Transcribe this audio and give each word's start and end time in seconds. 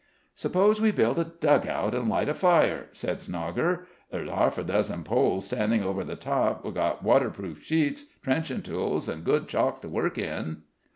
"Suppose 0.33 0.81
we 0.81 0.89
build 0.89 1.19
a 1.19 1.25
dug 1.25 1.67
out 1.67 1.93
and 1.93 2.09
light 2.09 2.27
a 2.27 2.33
fire," 2.33 2.87
said 2.91 3.19
Snogger. 3.19 3.85
"There's 4.09 4.27
'arf 4.27 4.57
a 4.57 4.63
dozen 4.63 5.03
poles 5.03 5.45
standin' 5.45 5.83
over 5.83 6.03
the 6.03 6.15
top; 6.15 6.65
we've 6.65 6.73
got 6.73 7.03
waterproof 7.03 7.61
sheets, 7.61 8.05
trenchin' 8.23 8.63
tools 8.63 9.07
and 9.07 9.23
good 9.23 9.47
chalk 9.47 9.79
to 9.83 9.89
work 9.89 10.17
in." 10.17 10.63